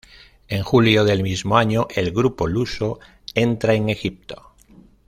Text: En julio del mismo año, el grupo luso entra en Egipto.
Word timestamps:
En 0.47 0.63
julio 0.63 1.03
del 1.03 1.21
mismo 1.21 1.57
año, 1.59 1.85
el 1.93 2.09
grupo 2.11 2.47
luso 2.47 2.99
entra 3.35 3.75
en 3.75 3.87
Egipto. 3.89 4.55